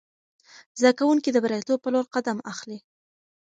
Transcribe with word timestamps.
زده 0.79 0.91
کوونکي 0.99 1.29
د 1.31 1.37
بریالیتوب 1.43 1.79
په 1.83 1.89
لور 1.93 2.05
قدم 2.15 2.37
اخلي. 2.51 2.79